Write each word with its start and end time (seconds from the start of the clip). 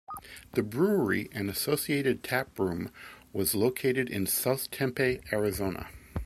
The 0.53 0.63
brewery 0.63 1.29
and 1.31 1.47
associated 1.47 2.23
tap 2.23 2.57
room 2.57 2.89
was 3.33 3.53
located 3.53 4.09
in 4.09 4.25
South 4.25 4.71
Tempe, 4.71 5.19
Arizona. 5.31 5.89